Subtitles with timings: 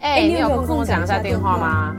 [0.00, 1.96] 哎、欸，你有空跟我讲一下电话吗？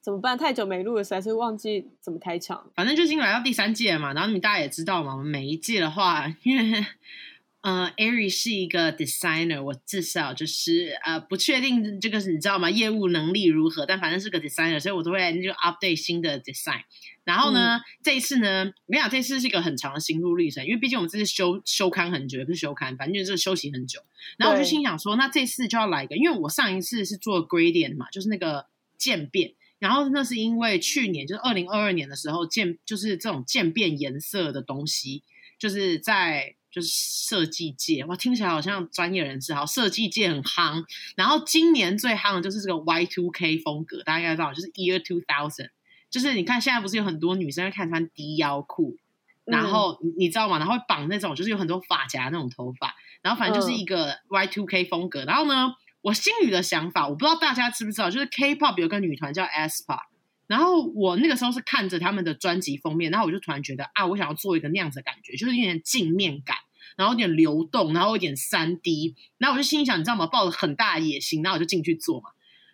[0.00, 0.36] 怎么办？
[0.36, 2.70] 太久没录了，实在是忘记怎么开场。
[2.74, 6.86] 反正就已经来到第三届了嘛，然后你们大家也知道嘛，我们每一届的话，因为
[7.60, 12.70] 呃，Ari 是一个 designer，我至少就是呃不确定这个是你知道吗？
[12.70, 13.84] 业务能力如何？
[13.84, 16.80] 但反正是个 designer，所以我都会来就 update 新的 design。
[17.24, 24.00] 然后呢，嗯、这一次呢，我跟你讲，这次是一个很长的心路历程，因为毕竟我们这次休休刊很久，也不是休刊，反正就是休息很久。
[24.38, 29.52] 然后我就心想说，那这次就要来一个，因为我上一次是做 gradient 嘛，就是那个渐变。
[29.80, 35.24] 然后那是因为去年就是二零二二年的时候，渐就是这种渐变颜色的东西，
[35.58, 40.84] 就是在就是设计界哇，听起来好像专业人士，好，设计界很夯。
[41.16, 45.70] 然后今年最夯的就是这个 Y two K 风格，大家应该知道，就是 Year Two Thousand，
[46.10, 48.98] 就是你看现在不是有很多女生会看穿低腰裤，
[49.46, 50.58] 然后你知道吗？
[50.58, 55.24] 然后会绑那种就是有很多发夹那种头发，然后反正就是一个 Y two K 风格。
[55.24, 55.74] 然后呢？
[56.02, 59.98] 我心里的想法，我不知道大家知不知道，就是 K-pop 有个女团叫 aespa，
[60.46, 66.56] 然后我那个时候是看着他们的专辑封面，然后我就突然觉得啊，我想要做一个那样子的感觉，就是有点镜面感，
[66.96, 70.26] 然后有点流动，然后有点三 D，然后我就心里想，你知道吗？
[70.26, 72.30] 抱着很大的野心，然后我就进去做嘛。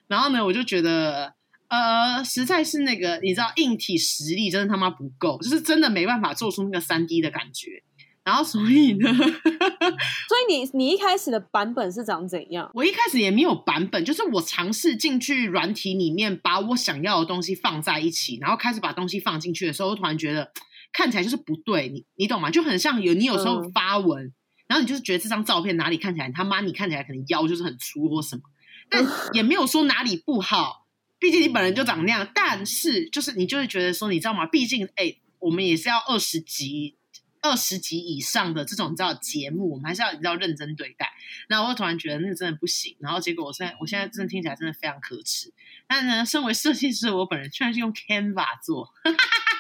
[0.06, 1.34] 然后呢，我就觉得
[1.68, 7.82] 呃，实在是那个你知道，硬体实力真的他妈不够，就是真的没办法做出那个三 D 的感觉。
[8.26, 9.08] 然后，所以呢？
[9.14, 12.68] 所以你你一开始的版本是长怎样？
[12.74, 20.50] 我一开始也没有版本，就是我尝试进去软体里面，把我想要的东西放在一起，然后开始把东西放进去的时候，我突然觉得
[20.92, 22.50] 看起来就是不对，你你懂吗？
[22.50, 24.34] 就很像有你有时候发文，嗯、
[24.66, 28.42] 然后你就是觉得这张照片哪里看起来他妈你看起来可能腰就是很粗或什么，
[28.90, 30.88] 但 也没有说哪里不好，
[31.20, 32.28] 毕竟你本人就长那样。
[32.34, 34.44] 但是就是你就会觉得说，你知道吗？
[34.46, 36.96] 毕竟哎，我们也是要二十集。
[37.46, 41.12] 二十集以上的这种你知道节目，我们还是要你知道认真对待。
[41.48, 45.52] 那我突然觉得那真的不行，然后结果我现在我现在真的听起来真的非常可耻。
[45.86, 48.92] 但是呢，身为设计师，我本人居然是用 Canva 做，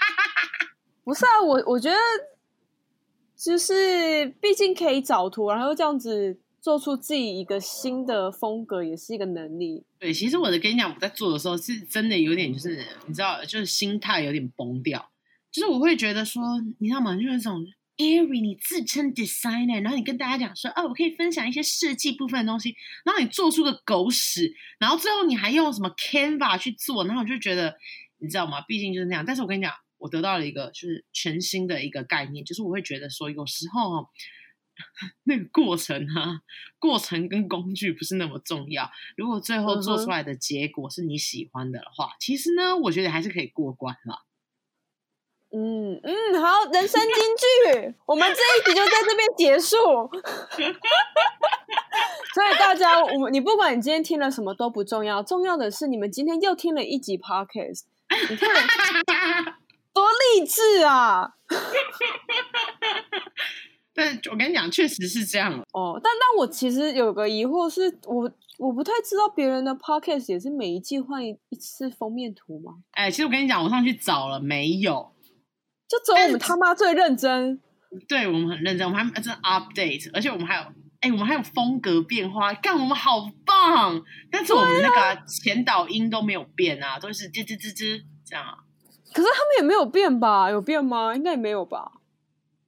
[1.04, 1.40] 不是啊？
[1.46, 1.96] 我我觉得
[3.36, 9.84] 就是毕竟可以找图，然后这样子做出自己一个新的风格，也是一个能力。
[10.00, 15.10] 对，其实我的跟你讲，我在做的时候是真的有点就是你知道，就是心态有点崩掉。
[15.56, 16.42] 就是我会觉得说，
[16.80, 17.16] 你知道吗？
[17.16, 17.64] 就是那种
[17.96, 27.74] Ari，你自称 designer，然后你跟大家讲说，哦，我可以分享一些设计部分的东西，然后你做出个狗屎，然后最后你还用什么 Canva 去做，然后我就觉得，
[28.18, 28.60] 你知道吗？
[28.68, 29.24] 毕竟就是那样。
[29.24, 34.10] 但是我跟你讲，我得到了一个就是全新的一个概念，就是我会觉得说，有时候
[35.24, 36.42] 那个过程啊，
[36.78, 38.90] 过程跟工具不是那么重要。
[39.16, 44.26] 如果最后做出来的结果是你喜欢的话，嗯、其实呢，我觉得还是可以过关了。
[45.52, 47.10] 嗯嗯，好，人生金
[47.72, 49.76] 句，我们这一集就在这边结束。
[52.34, 57.84] 所以大家，我们你不管你今天听了什么都不重要，重要的是你们今天又听了一集 Podcast，
[58.28, 58.50] 你看
[59.94, 61.36] 多励志啊！
[63.94, 65.98] 但我跟你讲，确实是这样哦。
[66.04, 72.74] 但但我其实有个疑惑是，我我不太知道别人的 Podcast 也是每一季换一一次封面图吗？
[72.92, 75.10] 哎，其实我跟你讲，我上去找了，没有。
[75.88, 77.60] 就只有我们他妈最认真，
[78.08, 80.62] 对我们很认真，我们还真 update，而且我们还有，
[81.00, 84.02] 哎、欸，我们还有风格变化，干我们好棒！
[84.30, 88.58] 但是我们那个前导音都没有变啊，都是吱吱吱吱这样。
[89.12, 90.50] 可是他们也没有变吧？
[90.50, 91.14] 有变吗？
[91.14, 91.92] 应该也没有吧？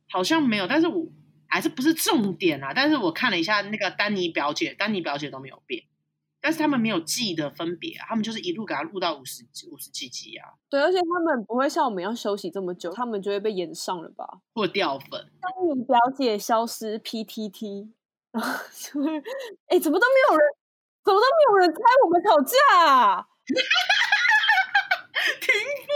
[0.09, 1.07] 好像没有，但是我
[1.49, 2.73] 还是不是重点啊。
[2.75, 5.83] 但是我看了一下那个丹尼表姐，丹尼表姐都没有变。
[6.41, 10.55] 但是他们没有季的分别啊，他们就是一路给他录到五十五十几集啊。
[10.71, 14.25] 对，而且他们不会像我们要休息这么久，他们就会被延上了吧？
[14.55, 15.11] 或掉粉。
[15.11, 17.91] 当你表姐消失，PTT，
[18.31, 19.19] 然后就会，
[19.67, 20.47] 哎，怎么都没有人，
[21.05, 23.27] 怎么都没有人猜我们吵架啊？
[25.41, 25.95] 停播，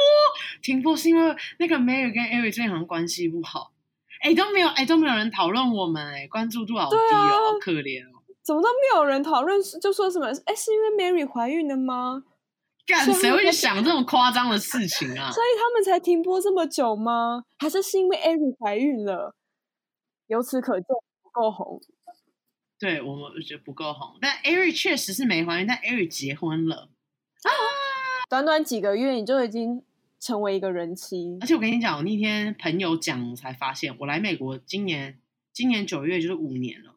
[0.61, 3.73] 停播是因为那个 Mary 跟 Ari 最近好像关系不好，
[4.21, 8.12] 哎，都没有，哎，都没有人讨论我们，哎，关注度好低哦，啊、好可怜哦。
[8.43, 10.27] 怎么都没有人讨论，就说什么？
[10.47, 12.25] 哎，是因为 Mary 怀孕了吗？
[12.85, 15.31] 干，谁会去想这种夸张的事情啊？
[15.31, 17.45] 所以他们才停播这么久吗？
[17.59, 19.37] 还是是因为 Ari 怀孕了？
[20.27, 20.87] 由此可见
[21.23, 21.81] 不够红。
[22.81, 26.89] 对，我们觉得不够红，但 Ari 确实是没怀孕，但 Ari 结婚了
[27.45, 27.51] 啊！
[28.29, 29.85] 短短几个月你就已经
[30.19, 31.39] 成为一个人妻。
[31.41, 35.21] 而且我跟你讲，我那天朋友讲才发现，我来美国今年
[35.53, 36.92] 今年九月就是五年了。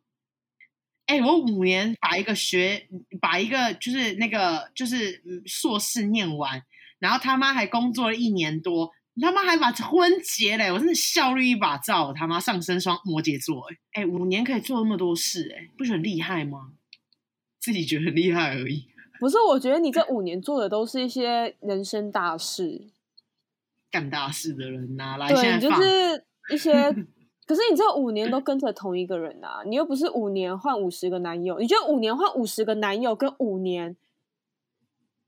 [1.05, 2.87] 哎，我五年把一个学
[3.21, 6.63] 把一个就是那个就是硕士念完，
[6.99, 8.91] 然后他妈还工作了一年多。
[9.21, 10.69] 他妈还把婚结嘞！
[10.69, 16.73] 我真的效率一把照，他妈上升双摩羯座哎哎，五年可以做那么多事哎，不是很厉害吗？
[17.57, 18.89] 自己觉得很厉害而已。
[19.17, 22.89] 不是，我觉得你这五年做的都是一些人生大事，
[23.89, 25.17] 干大事的人呐、啊。
[25.17, 26.93] 来，对，就是一些。
[27.45, 31.59] 可是你这五年都跟着同一个人啊，你又不是五年换五十个男友。
[31.59, 33.95] 你觉得五年换五十个男友跟五年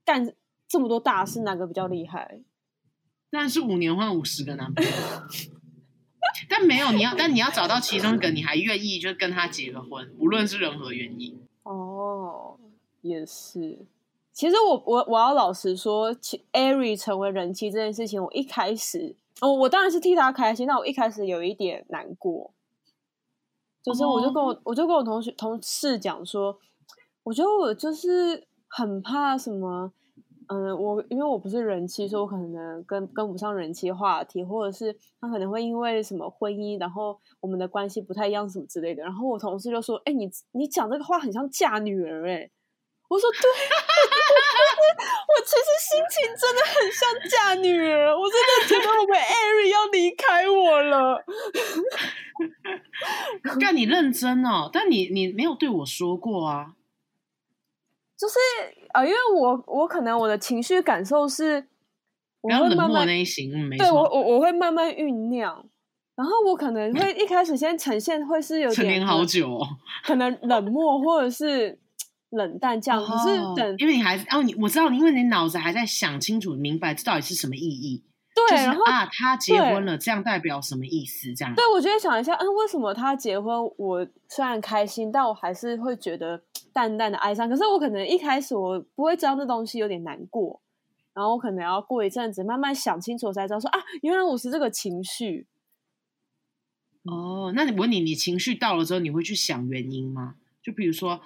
[0.04, 0.34] 干
[0.68, 2.40] 这么多大事，哪个比较厉害？
[3.30, 4.92] 但是五年换五十个男朋友，
[6.50, 11.38] 但没有你要，但你要找到其中一个你还愿意就跟他结个婚，无论是任何原因。
[11.64, 12.58] 哦，
[13.02, 13.78] 也是。
[14.32, 22.54] 其实我我我要老实说，其 Ari 成为人妻这件事情，我一开始哦，我当然是替他开心，但我一开始有一点难过，
[23.84, 26.58] 就是我就跟我、哦、我就跟我同学同事讲说，
[27.24, 29.94] 我觉得我就是很怕什么。
[30.50, 39.04] 嗯，我因为我不是人妻，所以我可能跟跟不上人妻话题，或者是他可能会因为什么婚姻，然后我们的关系不太一样，什么之类的。
[39.04, 42.50] 然后我同事就说：“哎、欸，你你讲这个话很像嫁女儿。”哎，
[43.10, 43.42] 我说：“对，
[45.28, 47.00] 我其实心情真的很像
[47.30, 51.24] 嫁女儿，我真的觉得我们 Ari 要离开我了。”
[53.60, 54.70] 干，你认真哦？
[54.72, 56.74] 但你你没有对我说过啊。
[58.18, 58.36] 就是
[58.90, 61.68] 啊、呃，因为我我可能我的情绪感受是，
[62.42, 65.64] 我会慢慢那一型，嗯、对我我我会慢慢酝酿，
[66.16, 69.68] 然后我可能会 一开始先呈现会是有点好久，哦，
[70.04, 71.80] 可能冷漠或者是
[72.30, 78.04] 冷淡这样，可、哦、是等因为你还哦你我知道，因为你脑子还在想清楚明白这到底是什么意义，
[78.34, 81.34] 对，就是、然后啊他结婚了，这样代表什么意思？
[81.34, 83.64] 这样，对我觉得想一下，嗯，为什么他结婚？
[83.78, 86.44] 我虽然开心，但我还是会觉得。
[86.74, 90.62] 淡淡的哀伤，可是我可能一开始我不会知道那东西有点难过，
[91.12, 95.48] 然后我可能要过一阵子慢慢想清楚才知道说啊，原来我是这个情绪。
[97.02, 100.36] 哦，那你问你，你情绪到了之后，你会去想原因吗？
[100.62, 101.20] 就比如说，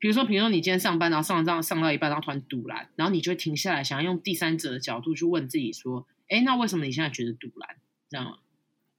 [0.00, 7.76] 比如说，比如说你今天上班，然后上上上到一半，然后突然堵拦，然后你就会停下来，想要用第三者的角度去问自己说，哎，那为什么你现在觉得堵拦？
[8.08, 8.38] 这样吗？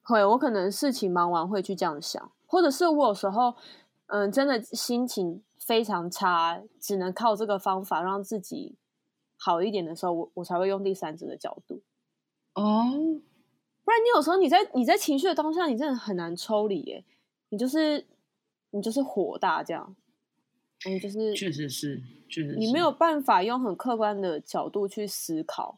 [0.03, 3.55] 会，我可能事情忙完会去这样想，或者是我有时候，
[4.07, 5.43] 嗯，真的心情。
[5.63, 8.75] 非常差，只能靠这个方法让自己
[9.37, 11.83] 好一点的时候，我我才会用第三者的角度。
[12.55, 17.05] 哦，不然你有时候你在你在情绪的当下，你真的很难抽离耶。
[17.49, 18.07] 你就是
[18.71, 19.95] 你就是火大这样，
[20.85, 25.77] 你就是确实是，确实，你没有办法用很客观的角度去思考。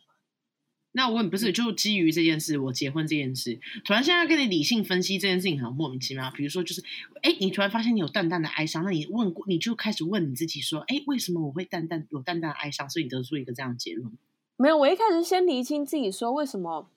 [0.96, 6.32] 那我问不是，就基于这件事，我结婚这件事，突然现在跟你理性分析这件事情，很莫名其妙。
[6.36, 6.84] 比如说，就是，
[7.24, 12.88] 哎，你突然发现你有淡淡的哀伤，那你问过，你就开始问你自己说，哎，为什么我会淡淡有淡淡的哀伤？
[12.88, 14.16] 所以你得出一个这样的结论。
[14.56, 16.88] 没有，我一开始先厘清自己说，为什么，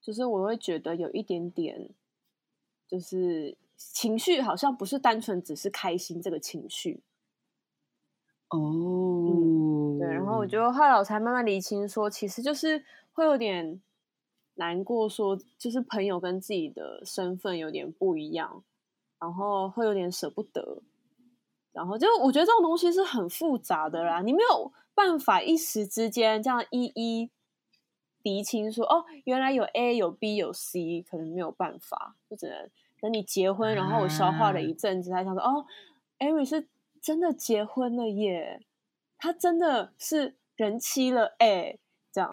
[0.00, 1.90] 就是我会觉得有一点点，
[2.88, 7.02] 就是情绪好像不是单纯只是开心这个情绪。
[8.52, 12.84] 哦、嗯，对，然后我就后来我才慢慢理清说，其实就是。
[13.14, 13.82] 会有点
[14.54, 18.64] 难过，说就是朋友跟自己的身份有点不一样，
[19.20, 20.80] 然后会有点舍不得，
[21.72, 27.30] 然后就我觉得这种东西是很复杂的啦，你没有办法一时之间这样一一
[28.22, 35.66] 厘清说，哦，原来有 A 有 B 有 C，可能没有办法，就只能等你结婚，然后我消化了一阵子，才想说，哦
[36.18, 36.66] ，Ari 是
[37.02, 38.60] 真的结婚了耶，
[39.18, 41.78] 他真的是人妻了，哎，
[42.12, 42.30] 这样。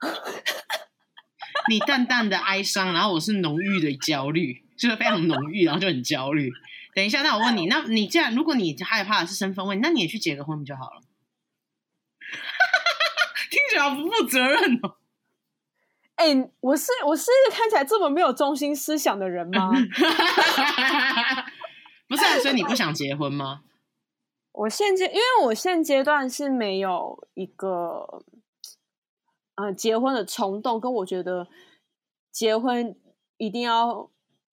[1.68, 6.50] 你淡淡的哀伤，然后我是浓郁的焦虑，就是非常浓郁，然后就很焦虑。
[6.94, 11.02] 等一下，那我问你，那你既然如果你害怕的是身份问题，那你也去结个婚不就好了？
[13.50, 14.96] 听起来好不负责任哦。
[16.14, 19.70] 哎、欸，我是我是看起来这么没有中心思想的人吗？
[22.08, 23.64] 不是、啊，所以你不想结婚吗？
[24.58, 28.24] 我现阶因为我现阶段是没有一个。
[29.60, 31.48] 嗯，结婚的冲动跟我觉得
[32.30, 32.96] 结婚
[33.38, 34.08] 一定要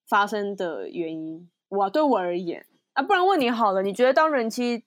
[0.07, 4.83] 发生的原因，我对我而言啊，不然问你好了，你觉得当人妻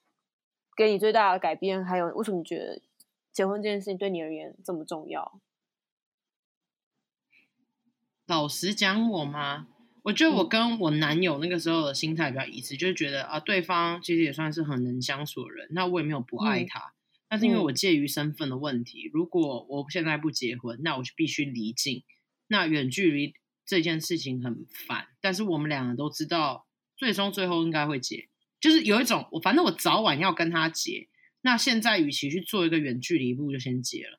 [0.76, 2.82] 给你最大的改变，还有为什么你觉得
[3.30, 5.40] 结婚这件事情对你而言这么重要？
[8.26, 9.68] 老实讲，我吗？
[10.08, 16.80] 我觉得我跟我男友那个时候的心态比较一致，嗯、就是觉得啊，对方其实也算是很能相处的人，那我也没有不爱他。
[16.80, 16.92] 嗯
[17.30, 22.02] 但是因为我介于身份的问题，如果我现在不结婚，那我就必须离境。
[22.46, 23.34] 那远距离
[23.66, 28.28] 这件事情很烦，但是我们两个都知道，最终最后应该会结。
[28.58, 31.08] 就是有一种，我反正我早晚要跟他结。
[31.42, 34.18] 那现在与其去做一个远距离，不如就先结了。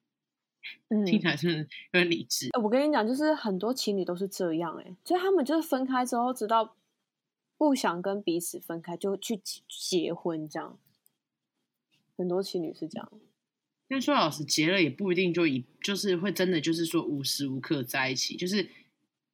[0.89, 2.50] 嗯，听起来是有点理智。
[2.62, 6.75] 我跟你讲，就是很多情侣都是这样，欸，哎，就他们就是分开之后，直到
[7.58, 10.78] 不想跟彼此分开，就去结婚这样。
[12.18, 13.12] 很多情侣是这样。
[13.88, 18.70] 但说老实，结了也不一定就一就是会真的就是说无时无刻在一起，就是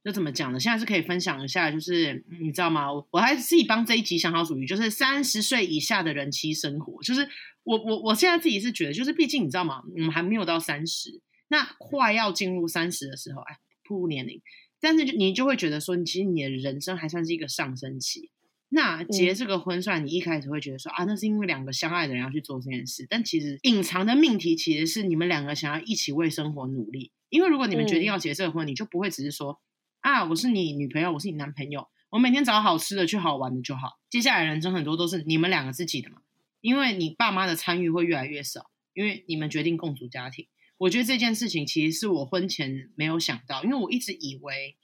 [0.05, 0.59] 就怎么讲呢？
[0.59, 2.93] 现在是可以分享一下，就是你知道吗？
[2.93, 7.01] 我我还自己帮这一集想好主意，就是三十岁以下的人妻生活。
[7.01, 7.27] 就是
[7.63, 9.81] 我我我现在自己是觉得，就是毕竟你知道吗？
[9.95, 14.39] 我们还没有到三十，那快要进入三十的时候，哎，步入年龄，
[14.79, 18.29] 但是就你就会觉得说，你其实你的人生还算是一个上升期。
[18.69, 27.11] 那结这个婚，虽然你一开始会觉得说、嗯、啊，那是因为两个相爱的人要去做这件事，但其实隐藏的命题其实是你们两个想要一起为生活努力。
[27.29, 29.59] 因为如果你们决定要结这个婚，嗯、你就不会只是说
[30.05, 33.97] 啊，我是你女朋友，我是你男朋友，我每天找好吃的去好玩的就好。
[34.07, 36.17] 接下来人生很多都是你们两个自己的嘛，
[36.61, 40.45] 因为你爸妈的参与会越来越少，因为你们决定共组家庭。
[40.77, 44.75] 我觉得这件事情其实是我婚前没有想到，因为我一直以为。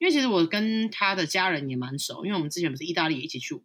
[0.00, 3.64] 因为其实我跟他的家人也蛮熟，因为我们之前不是意大利也一起去玩。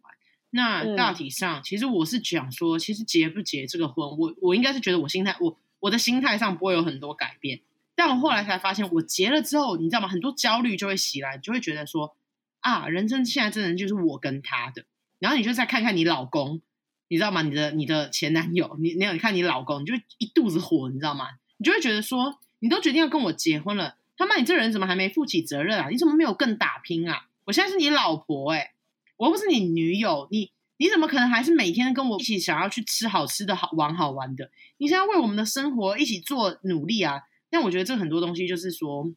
[0.50, 7.62] 那大体上，其实我是讲说，其实结不结这个婚，我我应该是觉得我心态，我我的心态上不会有很多改变。
[7.96, 10.06] 但我后来才发现，我结了之后，你知道吗？
[10.06, 12.14] 很多焦虑就会袭来，就会觉得说
[12.60, 14.84] 啊，人生现在真的就是我跟他的。
[15.18, 16.60] 然后你就再看看你老公，
[17.08, 17.40] 你知道吗？
[17.42, 21.26] 你的你的前男友，你你有看你老公，你就一肚子火，你知道吗？
[21.56, 23.96] 你就会觉得说，你都决定要跟我结婚了。
[24.18, 25.88] 他妈，你这人怎么还没负起责任啊？
[25.88, 27.28] 你怎么没有更打拼啊？
[27.44, 28.72] 我现在是你老婆哎、
[29.16, 34.50] 我又不是你女友，你你怎么可能还是每天跟我一起想要去吃好吃的好玩好玩的？
[34.76, 37.22] 你现在为我们的生活一起做努力啊！
[37.50, 39.14] 但我觉得这很多东西就是说，知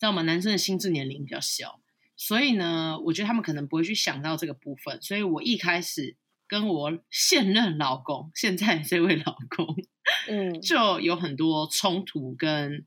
[0.00, 0.22] 道吗？
[0.22, 1.80] 男生的心智年龄比较小，
[2.16, 5.00] 所以呢，我觉得他们可能不会去想到这个部分。
[5.02, 6.16] 所以我一开始
[6.46, 9.76] 跟我现任老公，现在这位老公，
[10.28, 12.86] 嗯， 就有很多冲突跟。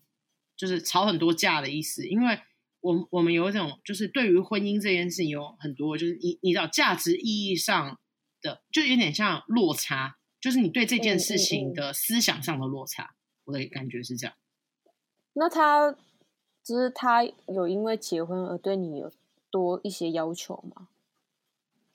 [0.58, 2.40] 就是吵很多架的意思，因为
[2.80, 8.00] 我我们有一种就是对于婚姻这件事情有很多就是你你知道价值意义上
[8.42, 14.36] 的，就有点像落差，就是你对这件事情的思想上的落差，我的感觉是这样。
[15.34, 15.96] 那他
[16.64, 19.12] 就是他有因为结婚而对你有
[19.50, 20.90] 多一些要求吗？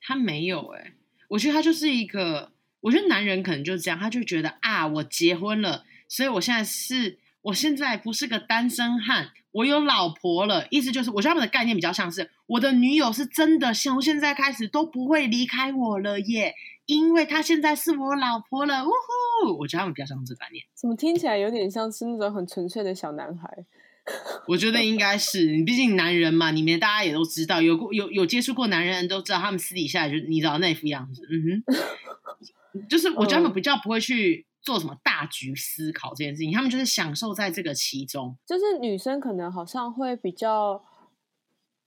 [0.00, 0.92] 他没有哎、欸，
[1.28, 7.18] 我觉得他就是一个，我觉得男人可能就是这样，他就觉得啊，我结婚了，所以我现在是。
[7.42, 10.68] 我现在不是个单身汉，我有老婆了。
[10.68, 16.54] 意思就是，我觉得他们的概念比较像是，我的女友是真的，从现在开始都不会离开我了耶，
[16.94, 18.84] 因为他现在是我老婆了。
[18.84, 19.58] 呜呼！
[19.58, 20.64] 我觉得他们比较像这个概念。
[20.74, 23.64] 怎么听起来有点像是那种很纯粹的小男孩？
[24.48, 31.22] 我觉得应该是，你毕竟男人嘛，里面大家也都知道，有过有有接触过男人都知道，他们私底下就你知道那副样子。
[31.30, 34.46] 嗯哼， 就是我觉得他们比较不会去。
[34.62, 38.36] 做什么大局思考这件事情，他们就是享受在这个其中。
[38.44, 40.84] 就是女生可能好像会比较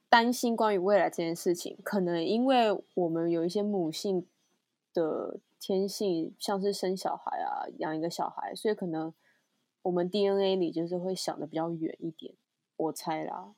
[0.10, 4.26] 担心关于未来这件事情，可能因为我们有一些母性
[4.94, 9.14] 的天性，像是生小孩啊、养一个小孩，所以可能
[9.82, 12.34] 我们 DNA 里就是会想的比较远一点。
[12.78, 13.54] 我猜啦，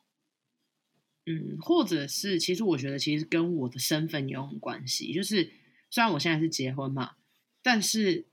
[1.25, 5.13] 嗯，或者是其实我觉得其实跟我的身份有很关系。
[5.13, 5.51] 就是
[5.89, 7.15] 虽然我现在是结婚嘛，
[7.62, 8.25] 但是。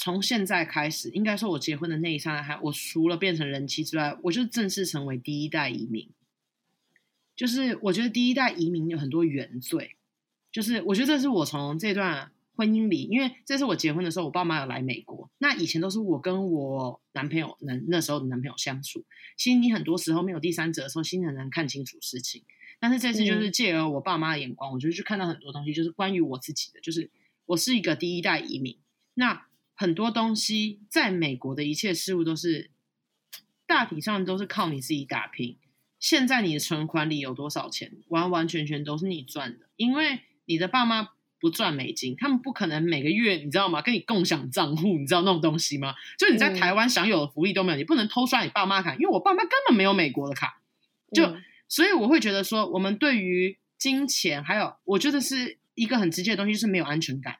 [0.00, 6.08] 从现在开始，应该说，我结婚的那一刹那，还我除了变成人妻之外，我就正式成为第一代移民。
[7.34, 9.96] 就是我觉得第一代移民有很多原罪，
[10.50, 15.30] 就是我觉得这是我从这段婚姻里，因为这是我结婚的时候，我爸妈有来美国。
[15.38, 19.04] 那以前都是我跟我男朋友，男那时候的男朋友相处，
[19.36, 22.42] 其实你很多时候没有第三者的时候，心很难看清楚事情。
[22.80, 27.10] 但是这次就是借由我爸妈的眼光，我就去看到很多东西，就是关于我自己的，就是
[27.46, 28.78] 我是一个第一代移民。
[29.14, 32.70] 那很多东西在美国的一切事物都是
[33.66, 35.56] 大体上都是靠你自己打拼。
[36.00, 43.80] 现在你的存款里有多少钱，完完全全都是你赚的，因为你的爸妈不赚美金，他们不可能每个月你知道吗？
[43.80, 45.94] 跟你共享账户，你知道那种东西吗？
[46.18, 50.60] 就你在台湾享有的福利都没有，你不能偷刷你爸妈卡，因为我爸妈根本没有美国的卡。
[51.12, 51.36] 就
[51.68, 57.38] 所以我会觉得说，我们对于金钱还有，我觉得是一个很直接的东西，就是没有安全感。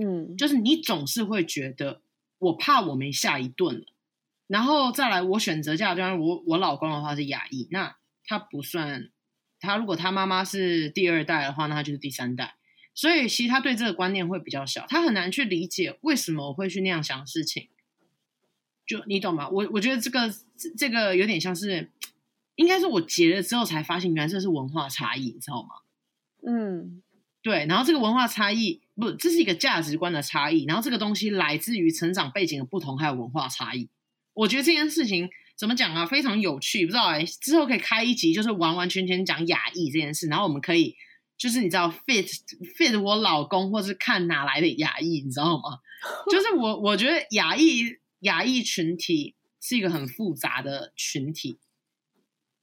[0.00, 2.00] 嗯，就是你总是会觉得
[2.38, 3.84] 我怕我没下一顿了，
[4.46, 9.10] 然后再来我选择嫁，就像我我老公的话是亚裔，那他不算，
[9.62, 12.56] 他如果他妈妈是第二代的话，那他就是第三代。
[12.94, 17.68] 所以其实他对这个观念会比较小，他很难去理解为什么我会去那样想事情。
[18.86, 19.48] 就你懂吗？
[19.48, 20.30] 我我觉得这个
[20.76, 21.90] 这个有点像是，
[22.56, 25.68] 应该是我结了之后才发现，原来这是文化差异，你知道吗？
[26.46, 27.02] 嗯，
[27.40, 27.64] 对。
[27.66, 30.64] 然后这个文化差异不，这是一个价值观的差异。
[30.64, 33.88] 然后这个东西来自于成长背景的不同，还有文化差异。
[34.34, 36.06] 我觉得这件事情怎么讲啊？
[36.06, 37.24] 非常有趣，不知道哎。
[37.24, 40.26] 之后可以开一集，就是完完全全讲亚裔这件事。
[40.28, 40.96] 然后我们可以，
[41.36, 42.28] 就是你知道，fit
[42.76, 45.80] fit 我老公，或是看哪来的亚裔，你知道吗？
[46.30, 47.98] 就是我我觉得亚裔。
[48.22, 51.58] 亚裔群体是一个很复杂的群体，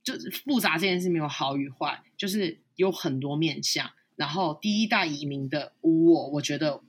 [0.01, 3.91] 就是复杂这件事没有好与坏，就是有很多面向。
[4.15, 6.81] 然后第一代移民的我，我觉得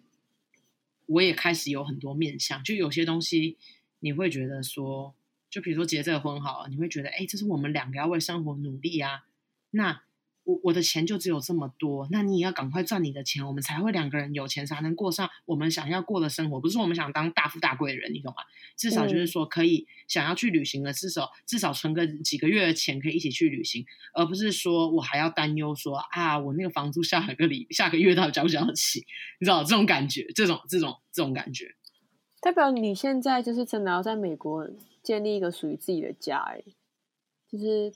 [1.07, 3.59] 我也开始有很多面向，就有些东西
[3.99, 5.17] 你会觉得说，
[5.51, 9.25] 就比如说结这个婚好了，你会觉得，哎，这是我们两个要为生活努力啊，
[9.71, 10.03] 那。
[10.45, 16.59] 我我的钱就只有这么多，那你也要赶快赚你的钱，我们才会两个人有钱，才能过上我们想要过的生活。
[16.59, 18.43] 不是我们想当大富大贵的人，你懂吗？
[18.75, 29.01] 至少就是说可以想要去旅行的，至少至少存个几个月的钱可以一起去旅行，而不是说我还要担忧说啊，我那个房租下个礼下个月到底交不交得起？
[29.41, 31.77] 你知道这种感觉，这种这种这种感觉，
[32.41, 34.69] 代表你现在就是真的要在美国
[35.03, 36.63] 建立一个属于自己的家，哎，
[37.47, 37.93] 就是。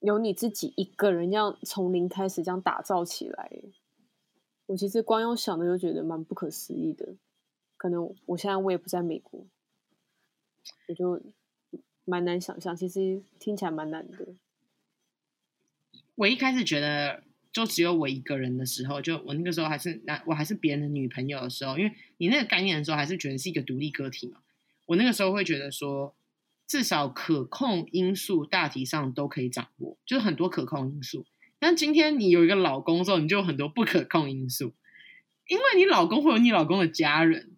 [0.00, 3.50] 有你自己一个人，这样从零开始这样打造起来，
[4.66, 7.14] 我其实光用想的就觉得蛮不可思议的。
[7.78, 9.46] 可能我现在我也不在美国，
[10.88, 11.22] 我就
[12.04, 12.76] 蛮难想象。
[12.76, 14.34] 其实听起来蛮难的。
[16.16, 17.22] 我一开始觉得
[17.54, 24.40] 就只有我一个人的时候，就我那个时候还是那我还是别人的女朋友的时候，因为你那个概念的时候，还是觉得是一个独立个体嘛。
[24.84, 26.14] 我那个时候会觉得说。
[26.66, 31.26] 至少可控因素大体上都可以掌握，就是很多可控因素。
[31.58, 34.72] 但今天你有一个老公之后，你就有很多不可控因素，
[35.46, 37.50] 因为你老公会有你老公的家人，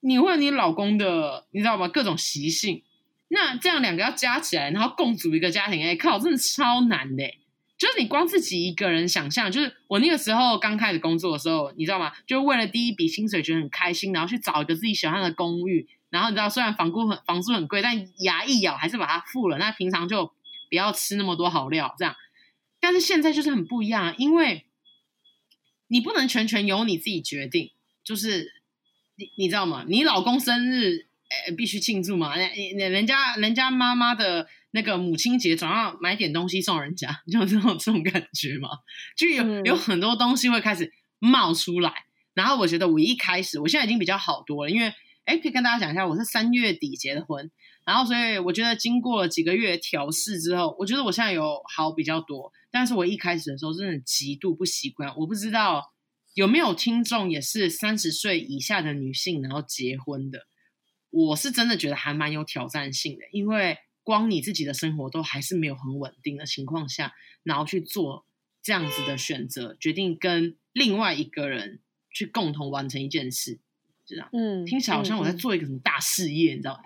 [0.00, 1.86] 你会有你老公的，你知道吗？
[1.86, 2.82] 各种习性。
[3.28, 7.22] 那这样两个要加起来，然后共组一个家庭，哎，靠，真的超难的。
[7.80, 12.12] 就是你光自己一个人想象，就是我那个时候刚开始工作的时候，你知道吗？
[12.26, 15.88] 就为了第一笔薪水觉得很开心，然后去找一个自己喜欢的公寓。
[16.10, 19.56] 然后你知道，虽然房租很房租很贵，但牙一咬还是把它付了。
[19.56, 20.26] 那平常就
[20.68, 22.14] 不要吃那么多好料，这样。
[22.80, 24.66] 但是现在就是很不一样，因为
[25.86, 27.70] 你不能全权由你自己决定。
[28.04, 28.52] 就是
[29.16, 29.86] 你你知道吗？
[29.88, 31.06] 你老公生日，
[31.56, 32.36] 必须庆祝嘛？
[32.36, 38.68] 那那人家人家妈妈的那个母亲节，总要买点东西送人家，就这种这种感觉嘛。
[39.16, 41.92] 就有、嗯、有很多东西会开始冒出来。
[42.34, 44.92] 然后我觉得我一开始，我现在已经比较好多了，因为。
[45.26, 47.52] 哎，可以跟大家讲一下，我是三月底结的婚，
[47.84, 52.50] 然后所以我觉得经过了几个月调试之后，我觉得我现在有好比较多。
[52.72, 55.92] 但是我一开始的时候真的极度不习惯，我不知道
[56.34, 60.46] 有没有听众也是三十岁以下的女性然后结婚的，
[61.10, 63.78] 我是真的觉得还蛮有挑战性的，因为
[64.10, 68.26] 光你自己的生活都还是没有很稳定的情况下，然后去做
[68.60, 71.78] 这样子的选择，决定跟另外一个人
[72.10, 73.60] 去共同完成一件事。
[74.04, 76.80] 这样嗯，听起来好像我在做一个什么大事业，嗯、你知道吗？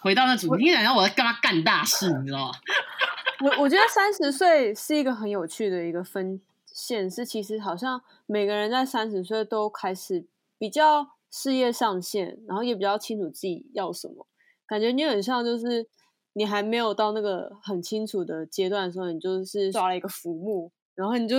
[0.00, 2.52] 回到那主题，听起来让我在干嘛干大事，你知道吗？
[3.44, 10.26] 我我觉得三十岁是一个很有趣的一个分线，是其实好像每个人在三十岁都开始
[10.58, 14.26] 比较事业上线，然后也比较清楚自己要什么。
[14.66, 15.86] 感觉你很像，就是
[16.34, 21.36] 你还没有到那个很清楚的阶段的时候，你就是抓了一个浮木，然后你就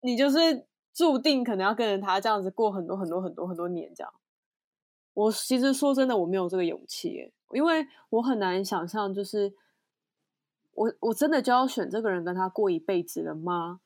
[0.00, 4.12] 你就是注定可能要跟着他这样子过很多很多很多很多年这样。
[5.14, 9.54] 我其实说真的，我没有这个勇气耶，因为我很难想象，就是
[10.72, 13.80] 我我真的就要选这个人跟他过一辈子了吗？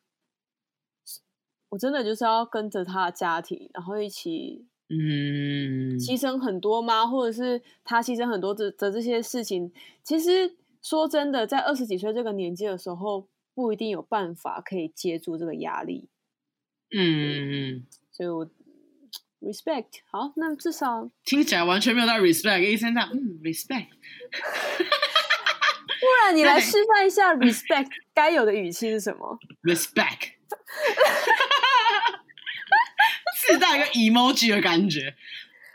[1.70, 7.02] 我真的就是要跟着他的家庭，然后一起嗯牺牲很多吗？
[7.02, 9.72] 嗯、或者是他牺牲很多的的这些事情？
[10.02, 16.08] 其实说真的，在二十几岁这个年纪的时候，不一定有办法可以接住这个压力。
[16.96, 18.50] 嗯，所以我。
[19.44, 23.88] respect 好，那至少听起来完全没有到 respect，医生在嗯 respect，
[26.00, 30.30] 不然你来示范一下 respect 该有的语气是什么？respect，
[33.46, 35.14] 自带一个 emoji 的感觉。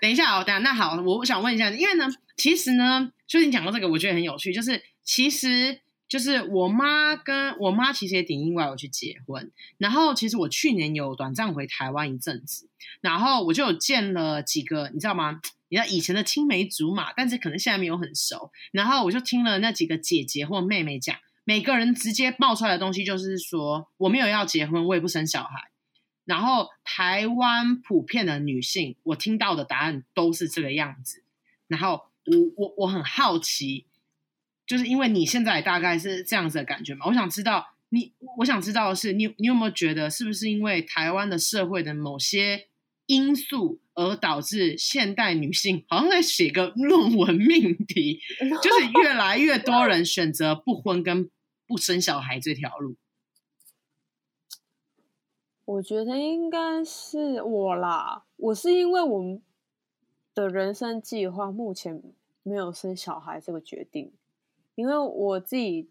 [0.01, 5.81] 等一下哦，等下那好，我想问一下，因为呢，其实呢，就是你讲到这个，我觉得很有趣，就是其实。
[6.09, 12.67] 就是我妈跟我妈其实也挺意外我去结婚，然后其实我去年有短暂回台湾一阵子，
[12.99, 15.39] 然后我就有见了几个，你知道吗？
[15.67, 25.68] 你知道以前的青梅竹马，但是可能现在没有很熟，然后我就听了那几个姐姐或妹妹讲，每个人直接冒出来的东西就是说，我没有要结婚，我也不生小孩，
[26.29, 31.23] 然后台湾普遍的女性，我听到的答案都是这个样子。
[31.67, 33.87] 然后我我我很好奇，
[34.67, 37.07] 就是因为你现在大概是这样子的感觉嘛？
[37.07, 42.67] 我想知道你，我想知道的是，你你有没有觉得，是不是因为台湾的社会的某些
[43.07, 48.19] 因素，而导致现代女性好像在写个论文命题，
[48.61, 51.27] 就是越来越多人选择不婚跟
[51.65, 52.97] 不生小孩这条路。
[55.69, 59.39] 我觉得应该是我啦，我是因为我们
[60.33, 62.01] 的人生计划目前
[62.41, 64.11] 没有生小孩这个决定，
[64.73, 65.87] 因为我自己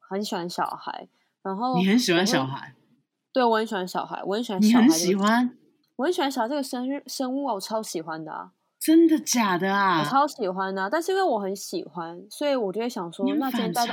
[0.00, 1.06] 很喜欢小孩，
[1.40, 2.74] 然后你很喜欢小孩，
[3.32, 5.56] 对，我很喜欢小孩，我很喜欢小孩，你很喜欢。
[5.94, 8.50] 我很喜欢小孩这个生日生物，我超喜欢的啊！
[8.80, 10.00] 真的假的啊？
[10.00, 13.92] 我超喜欢的，但是因为我很喜欢，所以我就会想说，那今天大家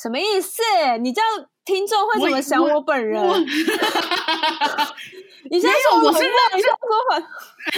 [0.00, 0.62] 什么意思？
[1.00, 1.28] 你这样
[1.64, 3.20] 听众会怎么想我本人？
[5.50, 6.70] 你现在说我是认真说
[7.12, 7.22] 很，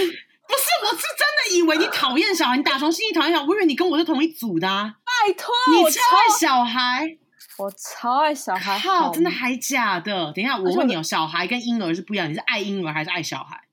[0.46, 4.96] 不是，我是真的以为你讨厌小孩，你打从心里讨厌小孩，我以为你跟我是同一组的啊！
[5.04, 7.18] 拜托，你超爱小孩。
[7.58, 10.32] 我超爱小孩，靠，真的还假的？
[10.32, 13.64] 等一下，我问你哦，小孩跟婴儿是不一样，你是爱婴儿还是爱小孩？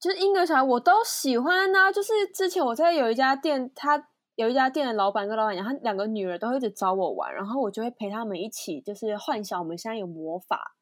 [0.00, 1.92] 就是婴儿小孩我都喜欢呢、啊。
[1.92, 10.74] 就是之前我在有一家店，他有一家店的老板跟老板娘，他两个女儿都会一直找我玩，然后我就会陪他们一起，就是幻想我们现在有魔法，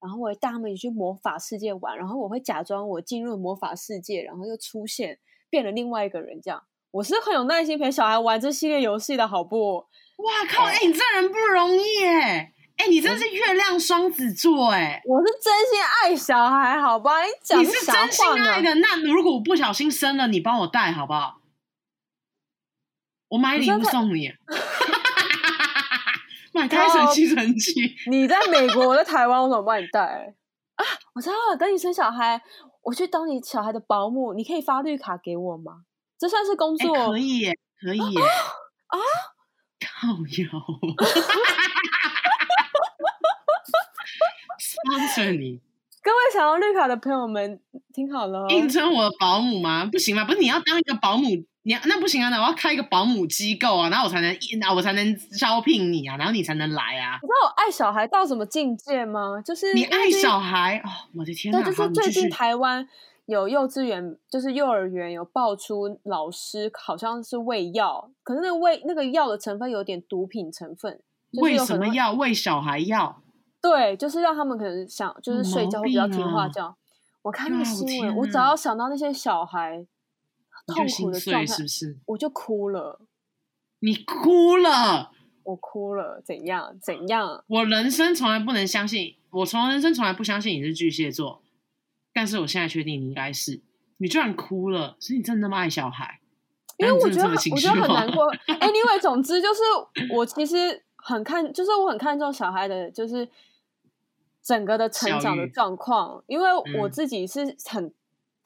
[0.00, 6.62] 然后我会带他们去魔法世界玩，然后我会假装我进入魔法世界，然后又出现变了另外一个人，这样。
[6.90, 9.76] 我是很有耐心陪小孩玩这系列游戏的，好不？
[9.76, 10.64] 哇靠！
[10.64, 12.52] 哎、欸，你这人不容易哎！
[12.78, 15.02] 哎、欸，你真是月亮双子座哎！
[15.04, 17.22] 我是真心爱小孩，好吧？
[17.22, 21.37] 你讲你是真心爱的，那如果我不小心生了，你帮我带好不好？
[23.28, 24.30] 我买礼物送你，
[26.54, 27.94] 买胎神吸尘器。
[28.10, 30.34] 你在美国，我在台湾，我怎么帮你带？
[30.76, 32.40] 啊，我知道了，等你生小孩，
[32.82, 35.82] 我去当你小孩的保姆，你可以发绿卡给我吗？
[36.18, 36.94] 这算是工作？
[36.94, 38.20] 欸、可以耶，可以耶
[38.86, 38.98] 啊！
[39.80, 40.48] 靠腰，
[44.58, 45.60] sponsor 你。
[46.00, 47.60] 各位想要绿卡的朋友们，
[47.92, 49.84] 听好了，应征我的保姆吗？
[49.92, 50.24] 不行吗？
[50.24, 51.28] 不是你要当一个保姆，
[51.68, 52.30] 你那不行啊！
[52.30, 57.18] 那我要开一个保姆机构啊，然后我才能，那我才能招聘你啊，然后你才能来啊。
[57.20, 59.42] 你知道我爱小孩到什么境界吗？
[59.44, 61.60] 就是你爱小孩哦，我的天哪！
[61.62, 62.88] 对，就是最近台湾。
[63.26, 70.98] 有幼稚园，就是幼儿园有爆出老师好像是喂药，可是那个喂那个药的成分有点毒品成分。
[71.34, 73.20] 为什么药喂小孩药？
[73.60, 76.74] 对，就是让他们可能想就是睡觉会比较听话这样。
[77.20, 79.84] 我看那个新闻，我只要想到那些小孩
[80.68, 81.98] 痛苦的状态，是不是？
[82.06, 83.00] 我就哭了。
[83.80, 85.12] 你哭了，
[85.44, 86.78] 我哭了，怎样？
[86.80, 87.44] 怎样？
[87.48, 91.42] 我人生从来不能相信，我从人生从来不相信你是巨蟹座。
[92.12, 93.60] 但是我现在确定你应该是，
[93.98, 96.20] 你居然哭了，所以你真的那么爱小孩？
[96.78, 98.26] 因为我觉得我觉得很难过。
[98.60, 99.60] Anyway，总之就是
[100.12, 103.28] 我其实很看，就是我很看重小孩的，就是
[104.42, 106.22] 整个的成长的状况。
[106.26, 106.50] 因为
[106.80, 107.92] 我自己是很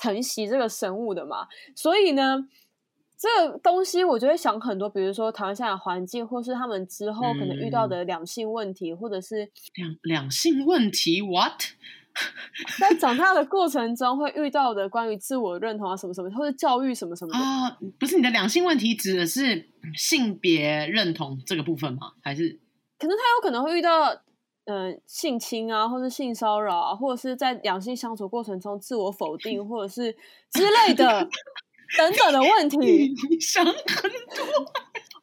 [0.03, 2.45] 疼惜这个生物的嘛，嗯、所以呢，
[3.17, 11.63] 这个东西我就会想很多，比如说台湾现在的环境，或是他们之后可能遇到的两性问题，嗯、或者是两两性问题，what？
[12.79, 22.13] 在长大的过程中会遇到的关于自我认同啊什么什么，或者教育什么什么的啊、哦，不是你的两性问题指的是性别认同这个部分吗？
[22.21, 22.59] 还是
[22.99, 24.21] 可能他有可能会遇到嗯、
[24.65, 30.13] 呃、性侵啊，或者性骚扰啊，或者是在两性相处过程中自我否定， 或者是
[30.51, 31.29] 之类的
[31.99, 32.79] 等等的问题。
[33.31, 34.47] 你想很多，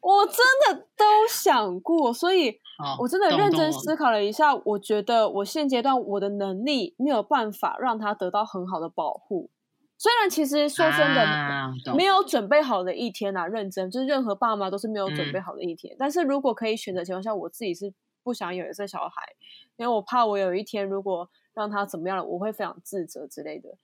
[0.00, 0.36] 我真
[0.68, 2.60] 的都想过，所以。
[2.98, 9.50] 我真的认真思考了一下，我觉得我现阶段我的能力没有办法让他得到很好的保护。
[9.98, 15.94] 虽然其实说真的，没有准备好的一天啊，认真就是任何爸妈都是没有准备好的一天。
[15.98, 19.34] 但是如果可以选择情况下，我自己是不想有一个小孩，
[19.76, 23.76] 因为我怕我有一天如果让他怎么样了，我会非常自责之类的。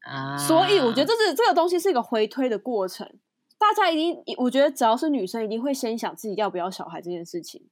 [0.00, 3.18] 啊，所以我觉得这是这个东西是一个回推的过程。
[3.58, 7.62] 大家一定，我觉得只要是女生，一定会先想自己要不要小孩这件事情。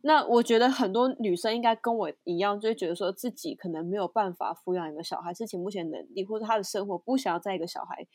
[0.00, 8.06] 那我觉得很多女生应该跟我一样，就会觉得说自己可能没有办法抚养一个小孩，是目前能力或者她的生活不想要再一个小孩，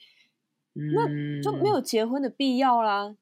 [0.74, 3.16] 那就没有结婚的必要啦。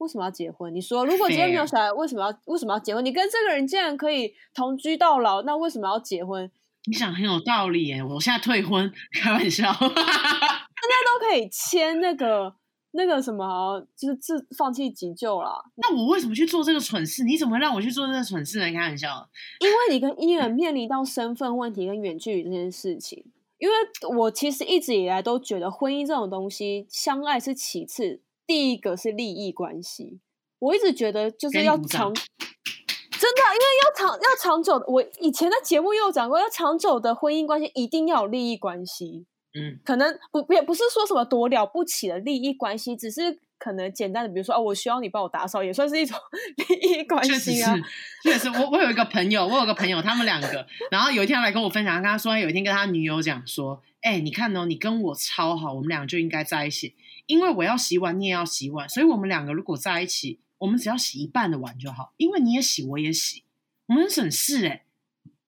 [0.00, 0.74] 为什么要结婚？
[0.74, 3.04] 你说如果今天没有小孩，为什么要为什么要结婚？
[3.04, 6.50] 你跟这个人竟然可以同居到老，那为什么要结婚？
[6.86, 8.02] 你想很有道理耶！
[8.02, 12.54] 我现在退婚，开玩笑， 大家都可以签那个
[12.92, 15.62] 那个什么，就是自放弃急救啦。
[15.76, 17.22] 那我为什么去做这个蠢事？
[17.24, 18.72] 你怎么让我去做这个蠢事呢？
[18.72, 19.28] 开玩笑，
[19.60, 23.26] 因为你跟伊人面临到身份问题跟远距离这件事情。
[23.58, 23.74] 因为
[24.16, 30.18] 我其实一直以来都觉得婚姻这种东西，相爱是其次，第一个是利益关系。
[30.58, 34.82] 我一直觉得就是要长，真的，因为要长要长久。
[34.88, 39.24] 我以前的节目也有讲过，要长久的婚姻关系一定要有利益关系。
[39.54, 46.18] 嗯，可能不也不是说什么多了不起的利益关系，只是可能简单的，比如说哦，我需要你帮我打扫，也算是一种
[46.68, 47.76] 利益关系啊。
[48.24, 56.96] 确实是，确实，我我有一个朋友，我有个朋友，他们两个， 然后有一天来跟我分享，跟他说，有一天跟他女友讲说，哎、欸，你看哦，你跟我超好，我们俩就应该在一起，
[57.30, 63.44] 因为我要洗碗，你也要洗碗，所以我们两个如果在一起，我们只要洗一半的碗就好，因为你也洗，我也洗，
[63.86, 64.84] 我们很省事哎。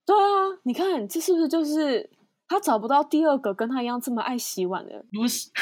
[0.06, 2.10] 对啊，你看这是不是就是？
[2.48, 5.06] 他找不到第二个跟他一样这么爱洗碗的人。
[5.10, 5.48] 不是，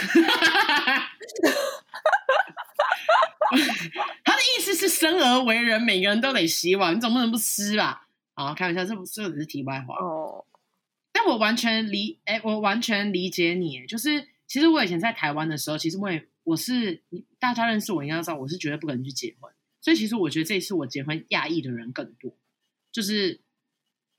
[4.25, 8.09] 他的意思是生而为人，每个人都得洗碗，你总不能不吃吧？
[8.35, 10.45] 好，开玩笑，这不这只是题外话哦。
[11.13, 13.87] 但我完全理，哎，我完全理解你。
[13.87, 17.05] 就是其实我以前在台湾的时候，其实我也我是
[17.39, 19.53] 大家认识我应该知道，我是绝对不可能去结婚。
[19.81, 22.35] 所以其实我觉得这一次我结婚，讶异的人更多，
[22.91, 23.41] 就是。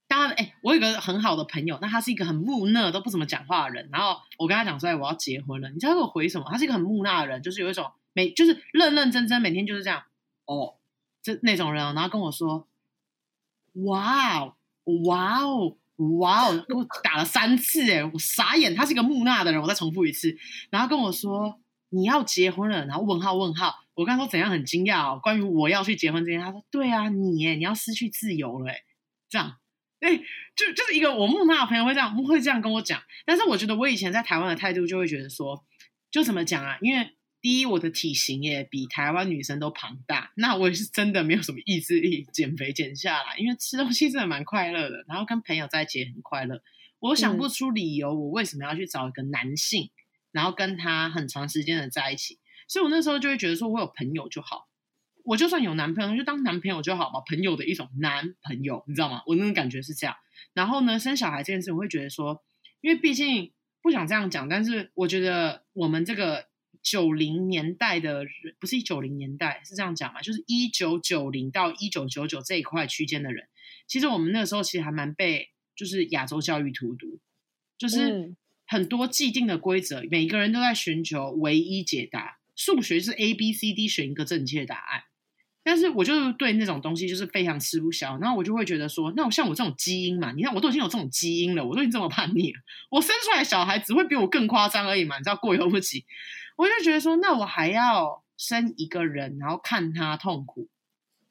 [0.08, 3.88] 当然，哎，我有个很好的朋友，那他是一个很木讷、都不怎么讲话的人。
[3.94, 5.70] 然后我跟他讲说，哎，我要结婚了。
[5.70, 6.46] 你知道我回什么？
[6.52, 10.04] 他是一个很木讷的人，就是有一种每就是认认真真，每天就是这样
[10.44, 10.76] 哦，
[11.22, 11.94] 这那种人哦。
[11.96, 12.68] 然后跟我说，
[13.86, 14.58] 哇哦，
[15.06, 15.78] 哇哦，
[16.20, 18.76] 哇哦，给我打了三次，哎，我傻眼。
[18.76, 20.36] 他是一个木讷的人，我再重复一次。
[20.70, 21.60] 然后跟我说
[21.90, 23.76] 你要结婚了，然后问号问号。
[23.94, 28.80] 我跟他说怎样很惊讶哦，关于我要去结婚这件，他说对啊，你哎，你要失去自由了，哎，
[29.30, 29.58] 这样。
[30.00, 30.18] 哎，
[30.56, 35.64] 就就是一个我木讷的朋友会这样会这样跟我讲，但是我觉得我以前在台湾的态度就会觉得说，
[36.10, 36.78] 就怎么讲啊？
[36.82, 37.12] 因为
[37.42, 46.62] 第一，我的体型也比台湾女生都庞大，那我也是真的没有什么意志力减肥减下来，因为吃东西真的蛮快乐的，然后跟朋友在一起也很快乐，
[47.00, 49.90] 我想不出理由我为什么要去找一个男性，嗯、
[50.32, 54.68] 然后跟他很长时间的在一起，所以我那时候就会觉得说我有朋友就好。
[55.24, 59.22] 我就算有男朋友，就当男朋友就好嘛，朋友的一种男朋友，你知道吗？
[59.28, 60.16] 我那种感觉是这样。
[60.54, 62.44] 然后呢，生小孩这件事，我会觉得说，
[62.82, 63.52] 因为毕竟
[63.84, 66.48] 不想这样讲，但是我觉得我们这个
[66.84, 70.22] 九零年代的人，不是一九零年代，是这样讲嘛？
[70.22, 73.48] 就是一九九零到一九九九这一块区间的人，
[73.88, 77.20] 其实我们那个时候其实还蛮被就是亚洲教育荼毒，
[77.78, 78.34] 就是
[78.66, 82.38] 很多既定的规则，每个人都在寻求唯一解答。
[82.56, 85.04] 数学是 A B C D 选一个正确答案。
[85.64, 96.04] 但是我就对那种东西就是非常吃不消，然后我就会觉得说，那我像我这种基因嘛，你看我都已经有这种基因了，我都已经这么叛逆了，我生出来小孩只会比我更夸张而已嘛，你知道过犹不及。
[96.62, 100.70] 我就觉得说，那我还要生一个人，然后看他痛苦，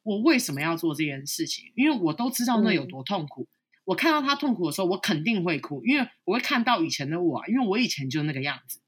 [0.02, 1.70] 我为什么要做这件事情？
[1.76, 3.42] 因为我都知道那有多痛苦。
[3.42, 3.46] 嗯、
[3.84, 8.80] 我看到他痛苦的时候，我肯定会哭，因为我会看到以前的我，啊，因为我以前就那个样子。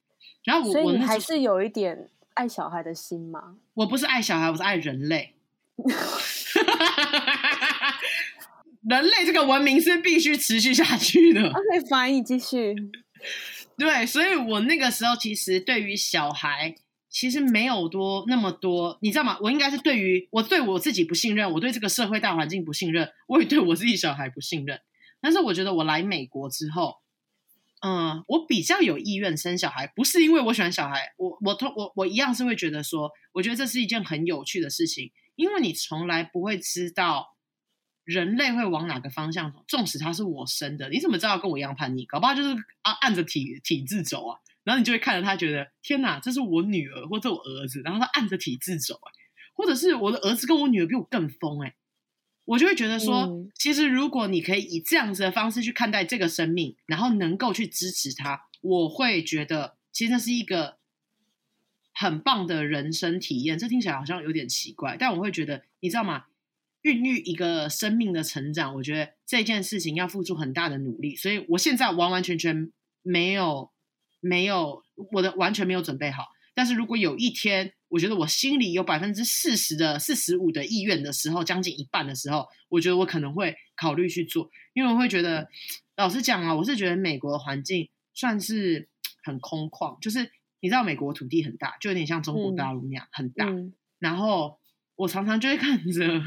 [0.43, 2.09] 然后我，所以你还是有一点。
[2.35, 3.59] 爱小孩的心吗？
[3.75, 5.37] 我不是爱小孩，我是爱人类。
[8.89, 11.41] 人类这个文明是必须持续下去的。
[11.43, 12.75] OK，fine，你继续。
[13.83, 16.77] 对，所以我那个时候其实对于小孩
[17.11, 19.37] 其实没有多那么多，你知道吗？
[19.41, 24.79] 我应该是对于我对我自己不信任，我对这个社会大环境不信任，我也对我自己小孩不信任。
[25.21, 27.03] 但是我觉得我来美国之后。
[27.85, 37.35] 嗯，我比较有意愿生小孩，不是因为我喜欢小孩，我我同我我一样是会觉得说，我觉得这是一件很有趣的事情，因为你从来不会知道
[38.05, 42.05] 人类会往哪个方向走，纵使他是我生的，你怎么知道跟我一样叛逆？
[42.07, 42.51] 搞不好就是
[42.83, 49.01] 啊按着体体制走啊，然后你就会看着他觉得天哪，这是我女儿或者我儿子，然后他按着体制走，
[49.55, 51.75] 或者是我的儿子跟我女儿比我更疯哎。
[52.45, 60.79] 我就会觉得说，嗯、其实如果你可以以这样子的方式去看待这个生命，然后能够去支持他，我会觉得其实这是一个
[61.95, 63.57] 很棒的人生体验。
[63.57, 66.25] 这听起来好像有点奇怪，但我会觉得，你知道吗？
[66.83, 71.17] 孕育一个生命的成长，我觉得这件事情要付出很大的努力。
[71.17, 73.71] 所以我现在完完全全没有
[74.21, 76.27] 没有我的完全没有准备好。
[76.55, 85.49] 但是如果有一天，我觉得我心里有百分之四十的四十五的意愿的时候，将近一半的时候，我觉得我可能会考虑去做，因为我会觉得，
[85.97, 88.89] 老实讲啊，我是觉得美国的环境算是
[89.25, 93.47] 很空旷，就是你知道美国土地很大，就有点像中国大陆那样、嗯、很大。
[93.47, 94.59] 嗯、然后
[94.97, 96.21] 我常常就会看着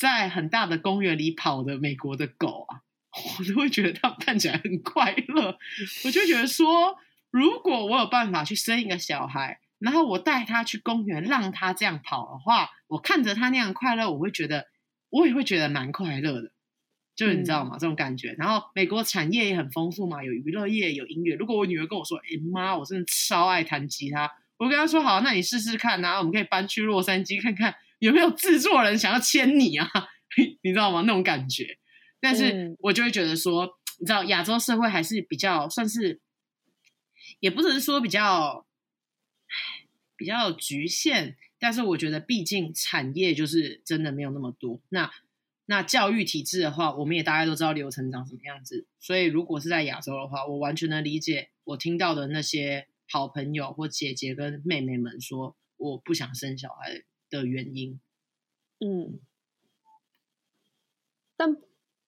[0.00, 2.80] 在很大的公园里跑的美国的狗啊，
[3.38, 5.58] 我都会觉得它们看起来很快乐。
[6.06, 6.96] 我就觉得说，
[7.30, 9.60] 如果我有办法去生一个小孩。
[9.80, 14.66] 然后我带他去公园，让他这样跑的话，我看着他那样快乐，我会觉得，
[15.08, 16.52] 我也会觉得蛮快乐的。
[17.16, 17.76] 就是你知道吗？
[17.76, 18.34] 嗯、这种感觉。
[18.36, 21.34] 然后美国产业也很丰富嘛，有娱乐业，有音乐。
[21.34, 29.88] 如果我女儿跟我说：“哎妈，我真的超爱弹吉他。”我跟她说：“好，那你试试看啊，我们可以搬去洛杉矶看看有没有制作人想要签你啊，
[30.62, 31.02] 你知道吗？
[31.02, 31.78] 那种感觉。”
[32.20, 36.20] 但是我就会觉得说，嗯、你知道，亚洲社会还是比较算是，
[37.38, 38.66] 也不只是说比较，
[40.16, 41.36] 比较局限。
[41.58, 44.80] 但是我觉得，毕竟产业就是真的没有那么多。
[44.88, 45.10] 那
[45.66, 48.86] 那教育体制的话，我们也大概都知道流程长什么样子。
[48.98, 57.04] 所以，如果是在亚洲的话，我完全能理解我听到的那些好朋友或姐姐跟妹妹们说我不想生小孩的
[57.44, 58.00] 原因。
[58.80, 59.20] 嗯，
[61.36, 61.56] 但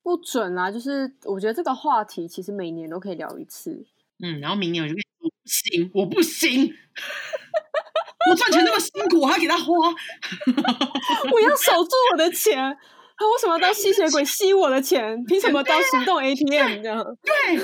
[0.03, 0.71] 不准啊！
[0.71, 3.87] 就是我觉得这个话题其实每年都可以聊一次。
[4.19, 6.75] 嗯，然后明年我就跟你说不行，我不行，
[8.31, 9.67] 我赚钱那么辛苦，我还给他花，
[11.33, 12.77] 我要守住我的钱。
[13.15, 15.23] 他为什么要当吸血鬼吸我的钱？
[15.27, 17.05] 凭什么当行动 ATM 这样？
[17.23, 17.57] 对，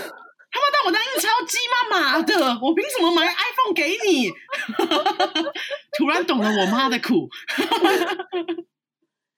[0.59, 1.75] 他妈当我当印钞机吗？
[1.91, 4.31] 妈的，我凭什么买 iPhone 给你？
[5.97, 7.29] 突然懂了我妈的苦。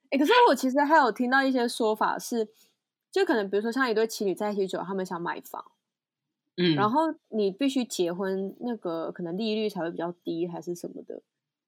[0.08, 2.48] 哎、欸，可是我其实还有听到一些说法是，
[3.12, 5.72] 就可能比如说像一对情侣在一起久，他们想买房，
[6.56, 11.22] 嗯，然后你必须结婚，那个可能利率才会比较低，还是什么的，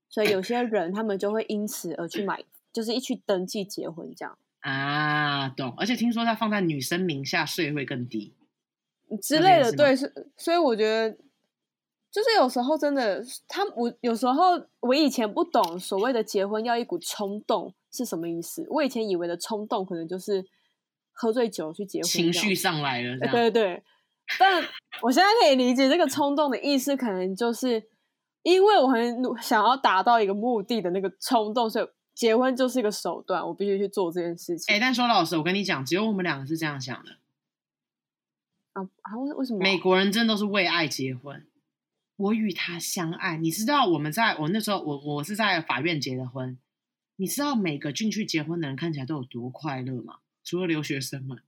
[0.08, 2.44] 所以有些人他们就会因此而去买。
[2.72, 5.74] 就是一去登记结婚这样啊，懂。
[5.76, 8.34] 而且听说他放在女生名下税会更低
[9.20, 10.12] 之类的，对，是。
[10.36, 11.10] 所以我觉得，
[12.10, 18.66] 就是有时候真的，他我有时候我以前不懂所谓的结婚要一股冲动是什么意思。
[18.70, 20.44] 我以前以为的冲动可能就是
[21.12, 23.18] 喝醉酒去结婚，情绪上来了。
[23.18, 23.82] 对对对。
[24.38, 24.62] 但
[25.02, 27.82] 我现在可以理解这个冲动的意思，可能就是
[28.42, 31.86] 因为我很想要达到一个目的的那个冲动，所以。
[32.14, 34.70] 结婚就是一个手段，我必须去做这件事情。
[34.70, 37.10] 哎、欸，但说老实，我跟你讲，只有我们两个是这样想的。
[38.72, 39.16] 啊啊！
[39.18, 39.58] 为为什么？
[39.60, 41.46] 美国人真的都是为爱结婚。
[42.16, 46.58] 我与他相爱，你知道我们在我那时候，我我是在法院结的婚。
[47.16, 50.18] 你知道每个进去结婚的人看起来都有多快乐吗？
[50.44, 51.38] 除了留学生们，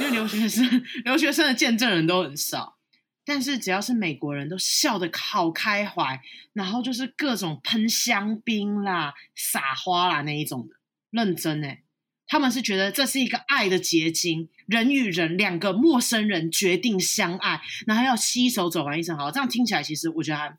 [0.00, 2.78] 因为留学生 留学生的见证人都很少。
[3.24, 6.20] 但是只要是美国人都笑得好开怀，
[6.52, 10.74] 然后就是各种喷香槟啦、撒花啦那一种的，
[11.10, 11.84] 认真哎，
[12.32, 19.14] 他们是觉得这是一个爱的结晶，人与人两个陌生人决定相爱，然后要携手走完一生。
[19.18, 20.56] 好，这样听起来其实我觉得还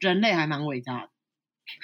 [0.00, 1.08] 人类还蛮伟大的。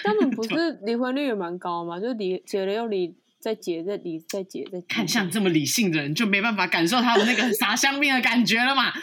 [0.03, 1.99] 他们不是 离婚率也蛮高吗？
[1.99, 3.17] 就离结了又离。
[3.41, 8.93] 再结，再离，再结，再看像这么理性的人，就没办法感受他们那个撒香槟的感觉了嘛。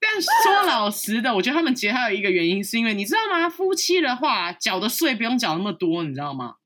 [0.00, 3.48] 但说老实的，我觉得他们结还有一个原因，是因为你知道吗？
[3.48, 6.56] 夫妻的话，缴的税不用缴那么多，你知道吗？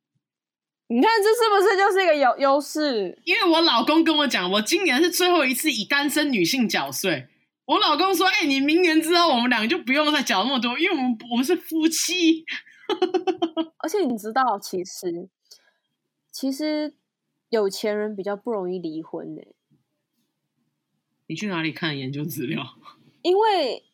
[0.90, 3.20] 你看这是不是就是一个优优势？
[3.24, 7.28] 因为我老公跟我讲，我今年是最后一次以单身女性缴税。
[7.66, 12.44] 我老公说：“哎、欸，你明年之后，我们两个就不用再缴那么多，因为我们我们是夫妻。
[13.84, 15.28] ”而且你知道，其实。
[16.30, 16.94] 其实
[17.48, 19.42] 有钱人比较不容易离婚呢。
[21.26, 22.64] 你去哪里看研究资料？
[23.20, 23.84] 因为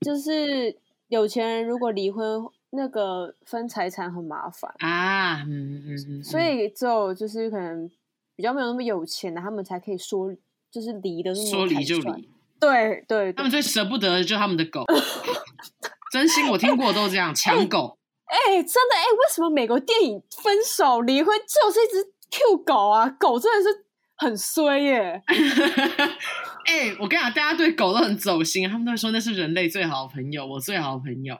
[0.00, 2.40] 就是有钱人如果离婚，
[2.78, 5.42] 那个分财产很麻烦啊。
[5.42, 6.24] 嗯嗯嗯。
[6.24, 7.90] 所以只有就是可能
[8.36, 10.32] 比较没有那么有钱的，他们才可以说
[10.70, 12.30] 就是离的说离就离。
[12.60, 14.84] 对对，他们最舍不得的就是他们的狗。
[16.10, 17.98] 真心，我听过都这样抢狗。
[18.24, 23.08] 哎、欸，真的哎、欸，为什么美国电影分手离婚就是一只 Q 狗啊？
[23.10, 23.84] 狗真的是
[24.16, 25.22] 很衰耶！
[26.66, 31.38] 哎、欸，我跟你讲，大家对狗都很走心，他们都会说那是人类最好的朋友，我最好的朋友。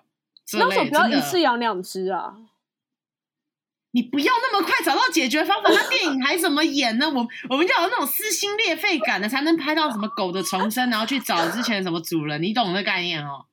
[0.54, 2.38] 那为什么不要一次养两只啊？
[3.90, 7.08] 你不要那么快找到解决方法，那电影还怎么演呢？
[7.08, 13.46] 我我们要有那种撕心裂肺感的，才能拍到什么狗的重生，然后去找之前什么主人，你懂那概念哦。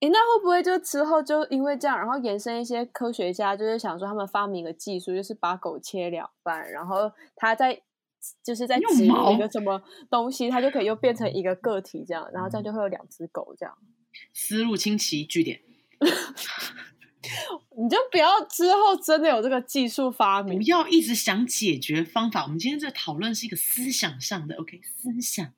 [0.00, 7.80] 诶，那会不会就之后就因为这样，然后延伸一些科学家就是想说，他们发明一个技术，就是把狗切两半，然后它在
[8.44, 13.74] 就是在植入一个什么东西，它就可以又变成一个个体这样，然后这样就会有两只狗这样。
[14.34, 15.62] 思路清奇，据点。
[17.76, 22.42] 你就不要之后真的有这个技术发明，不要一直想解决方法。
[22.42, 24.80] 我们今天这讨论是一个思想上的，OK？
[24.82, 25.52] 思想。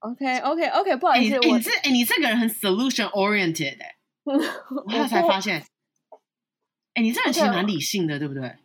[0.00, 3.78] OK，OK，OK，okay, okay, okay, 不好意思，欸、我你这哎、欸，你这个人很 solution oriented
[4.24, 5.60] 我才发现，
[6.92, 8.56] 哎、欸，你这人其实蛮理性的对不对？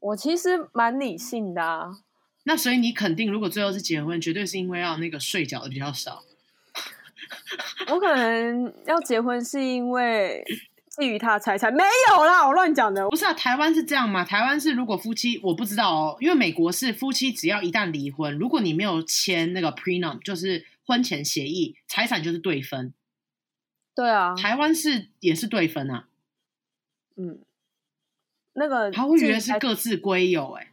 [0.00, 1.90] 我其实蛮理性的啊。
[2.44, 6.24] 那所以你肯定，如果最后是结婚，绝对是因为要那个税缴的比较少。
[7.90, 10.44] 我可能要结婚是因为
[10.96, 13.08] 觊觎他的财产，没有啦，我乱讲的。
[13.08, 14.24] 不是啊，台湾是这样吗？
[14.24, 22.92] 台湾是如果夫妻，我不知道哦，因为美国是夫妻只要一旦离婚，如果你没有签那个 prenup，就是婚前协议，财产就是对分。
[23.94, 26.08] 对啊，台湾是也是对分啊。
[27.16, 27.40] 嗯，
[28.54, 30.68] 那个他会觉得是各自归有，哎，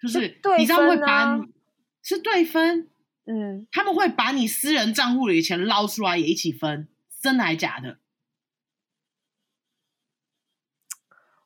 [0.00, 1.48] 就是对你知道会把你
[2.02, 2.88] 是对分。
[3.26, 6.88] 嗯，他们会把你私人账户里的钱捞出来也一起分，
[7.20, 7.98] 真的还假的？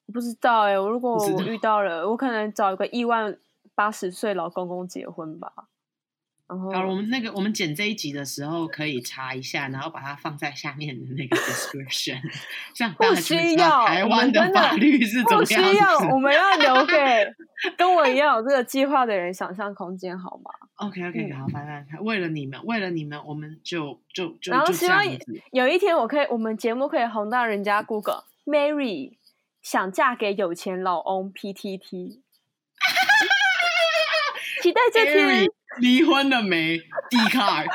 [0.07, 3.39] 我不知道哎、欸，我如果我遇到了，我可能找一个亿万
[3.75, 5.69] 八十岁老公公结婚吧。
[6.59, 12.21] 好，我们那个我们剪这一集的时候可以查一下，然后把它放在下面的那个 description。
[12.75, 15.63] 这样不需要台湾的法律是怎么样？
[15.63, 16.95] 不需要，我们要留给
[17.79, 25.05] 跟我一样有这个计划的人想象空间，好吗？OK OK，好，拜拜为了你们，为了你们，我们就就就然后希望
[25.53, 29.13] 有一天我可以，我们节目可以红到人家 Google Mary
[29.63, 32.19] 想嫁给有钱老翁 PTT，
[34.63, 35.47] 期待这天。
[35.79, 36.79] 离婚了没？
[37.09, 37.67] 迪卡尔，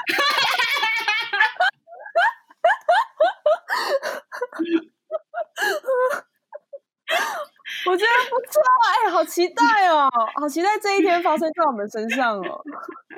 [7.87, 8.61] 我觉得不错，
[9.05, 12.61] 哎，好期待哦，好期待这一天发生在我们身上哦。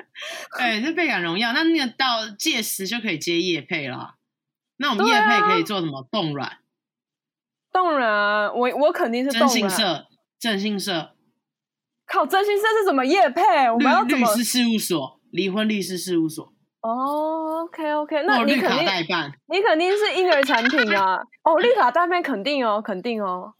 [0.58, 4.14] 哎，是倍感荣耀，那那个到届时就可以接业配了。
[4.76, 6.06] 那我们叶配可以做什么？
[6.10, 6.58] 冻卵？
[7.72, 8.54] 冻卵？
[8.54, 10.06] 我我肯定是征信社，
[10.38, 11.14] 征信社。
[12.08, 13.42] 靠，真心社是什么业配？
[13.70, 14.34] 我们要怎么？
[14.34, 16.52] 律师事务所，离婚律师事务所。
[16.80, 21.18] 哦，OK OK，那你肯定代办，你肯定是婴儿产品啊。
[21.44, 23.52] 哦，绿卡代办肯定哦，肯定哦。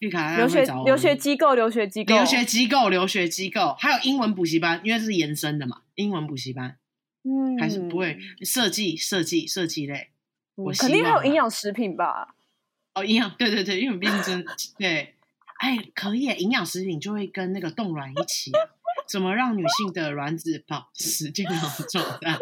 [0.00, 6.76] 绿卡留学留学机构，留学机构，留学机构，留学机构，还有英文补习班，因为这是延伸的嘛，英文补习班。
[7.22, 10.08] 嗯，还是不会设计设计设计类。
[10.56, 12.34] 我肯定还有营养食品吧？
[12.94, 14.44] 哦，营养，对对对，因为毕竟真
[14.76, 15.13] 对。
[15.58, 18.50] 哎，可以，营养食品就会跟那个冻卵一起，
[19.08, 22.38] 怎么让女性的卵子保持健康状态？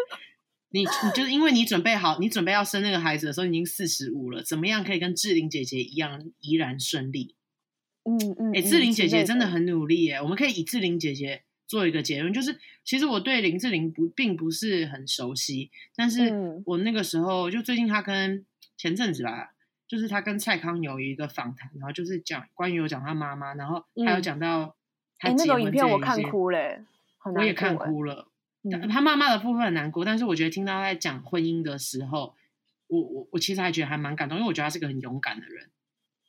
[0.71, 7.37] 你你就是因为你准备好，你准备要生那个孩子的时候，已经四十五了，怎么样可以跟志玲姐姐一样依然顺利？
[8.05, 16.33] 嗯嗯，哎，志玲姐姐真的很努力耶，我们可以以志玲姐姐做一个结论，就是其实我对林志玲不并不是很熟悉，但是
[16.65, 18.47] 我那个时候就最近她跟
[18.79, 19.53] 前阵子吧。
[19.93, 24.74] 就是他跟蔡康永有一个访谈，然后就是讲关于有讲他妈妈，然后还有讲到
[25.18, 26.82] 他结婚这一些，那个影片我看哭了，
[27.36, 28.26] 我也看哭了。
[28.90, 32.34] 他妈妈的部分很难过，但是我觉得听到他在讲婚姻的时候，
[32.86, 35.68] 我我我其实还觉得还蛮感动，因为我觉得他是个很勇敢的人。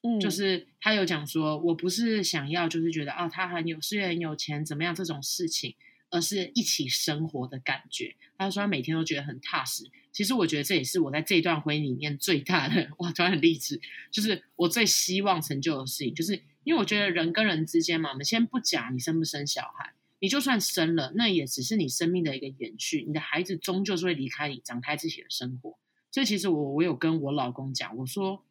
[0.01, 5.73] 嗯，就是他有讲说，我不是想要，就是觉得啊，他很有事业，很有钱，怎么样这种事情。
[6.13, 8.15] 而是一起生活的感觉。
[8.37, 9.89] 他说他每天都觉得很踏实。
[10.11, 13.81] 其实我觉得这也是我在这段婚姻里面最大的哇，突然很励志。
[14.11, 23.03] 就是我最希望成就的事情，就是因为我觉得人跟人之间嘛，我们先不讲你生不生小孩，你就算生了，那也只是你生命的一个延续。
[23.07, 25.79] 你的孩子终究是会离开你，展开自己的生活。
[26.11, 28.45] 所以其实我我有跟我老公讲，我说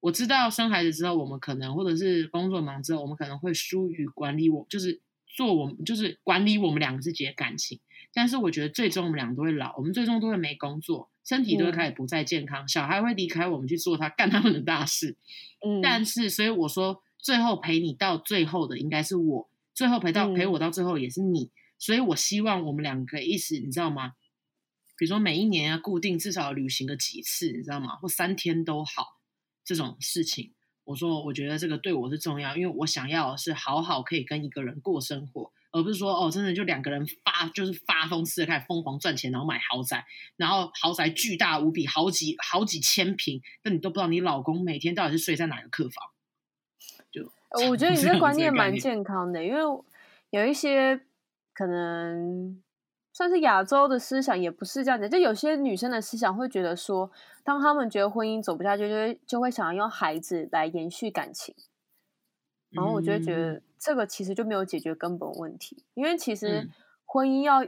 [0.00, 5.00] 我知道生孩子之后，我们可能或者是工作忙之后，我们可能会疏于管理我，就是。
[5.34, 7.80] 做我们就是管理我们两个自己的感情，
[8.12, 15.16] 但是我觉得最终我们两个都会老，我们最终都会没工作，身体都会开始不再健康，嗯、小孩会离开我们去做他 干他们的大事。
[15.66, 24.12] 嗯，但是所以我说，最后陪你到最后的应该是我，最后陪到、嗯、陪我到最后也是你，所以我希望我们两个一起，你知道吗？
[24.96, 27.96] 比如说每一年要固定至少旅行个几次，你知道吗？
[27.96, 29.18] 或三天都好，
[29.64, 30.52] 这种事情。
[30.84, 40.04] 我说，我觉得这个对我是重要，因为我想要是好好可以跟一个人过生活，而不是说哦，真的就两个人发就是发疯似的开始疯狂赚钱，然后买豪宅，
[40.36, 46.10] 然后豪宅巨大无比，好几好几千平，但你都不知道你老公每天到底是睡在哪个客房。
[47.10, 47.32] 就
[47.68, 49.60] 我觉得你 这观念蛮健康的，因为
[50.30, 51.00] 有一些
[51.52, 52.62] 可能。
[53.14, 55.08] 算是亚洲的思想，也不是这样子。
[55.08, 57.08] 就有些女生的思想会觉得说，
[57.44, 61.54] 当他们觉得婚姻走不下去，就会就会想要用孩子来延续感情。
[62.70, 66.68] 然后我就会觉得这个其实就没有解决根本问题，因为其实
[67.04, 67.64] 婚姻要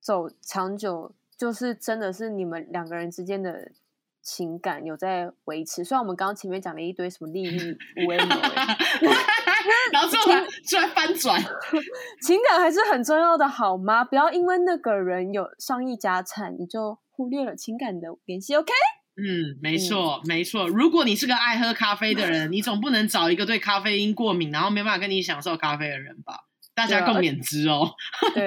[0.00, 3.72] 走长久，就是真的是你们两个人之间的
[4.22, 5.82] 情感有在维持。
[5.82, 8.36] 虽然我们刚刚前面讲了一堆什么利益无为 谋。
[9.92, 11.40] 然后突然突然翻转，
[12.22, 14.04] 情感还是很重要的，好吗？
[14.04, 18.54] 不要因为那个人有上亿家产，你就忽略了情感的联系。
[18.54, 18.72] OK？
[19.20, 20.68] 嗯，没错，嗯、没错。
[20.68, 26.34] 如果你是个爱喝咖啡的人，你总不能找一个对咖啡因过敏，然后没办法跟你享受咖啡的人吧？
[26.74, 27.90] 大家共勉之哦。
[28.34, 28.46] 对，